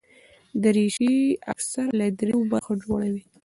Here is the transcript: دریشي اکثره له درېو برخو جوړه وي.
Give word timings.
دریشي 0.63 1.13
اکثره 1.53 1.89
له 1.99 2.07
درېو 2.19 2.39
برخو 2.51 2.73
جوړه 2.83 3.07
وي. 3.13 3.23